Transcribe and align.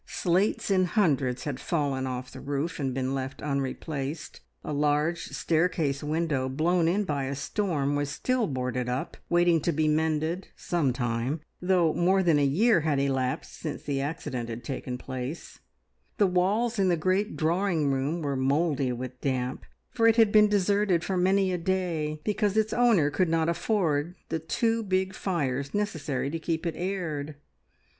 Slates 0.07 0.71
in 0.71 0.85
hundreds 0.85 1.43
had 1.43 1.59
fallen 1.59 2.07
off 2.07 2.31
the 2.31 2.39
roof 2.39 2.79
and 2.79 2.91
been 2.91 3.13
left 3.13 3.39
unreplaced; 3.39 4.39
a 4.63 4.73
large 4.73 5.25
staircase 5.27 6.01
window, 6.01 6.49
blown 6.49 6.87
in 6.87 7.03
by 7.03 7.25
a 7.25 7.35
storm, 7.35 7.95
was 7.95 8.09
still 8.09 8.47
boarded 8.47 8.89
up, 8.89 9.15
waiting 9.29 9.61
to 9.61 9.71
be 9.71 9.87
mended 9.87 10.47
"some 10.55 10.91
time," 10.91 11.41
though 11.61 11.93
more 11.93 12.23
than 12.23 12.39
a 12.39 12.43
year 12.43 12.81
had 12.81 12.97
elapsed 12.97 13.53
since 13.59 13.83
the 13.83 14.01
accident 14.01 14.49
had 14.49 14.63
taken 14.63 14.97
place; 14.97 15.59
the 16.17 16.25
walls 16.25 16.79
in 16.79 16.89
the 16.89 16.97
great 16.97 17.37
drawing 17.37 17.91
room 17.91 18.23
were 18.23 18.35
mouldy 18.35 18.91
with 18.91 19.21
damp, 19.21 19.67
for 19.91 20.07
it 20.07 20.15
had 20.15 20.31
been 20.31 20.47
deserted 20.47 21.03
for 21.03 21.15
many 21.15 21.51
a 21.53 21.59
day, 21.59 22.19
because 22.23 22.57
its 22.57 22.73
owner 22.73 23.11
could 23.11 23.29
not 23.29 23.47
afford 23.47 24.15
the 24.29 24.39
two 24.39 24.81
big 24.81 25.13
fires 25.13 25.75
necessary 25.75 26.31
to 26.31 26.39
keep 26.39 26.65
it 26.65 26.73
aired. 26.75 27.35